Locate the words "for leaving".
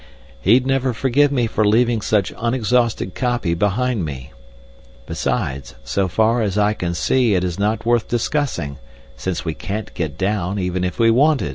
1.45-2.01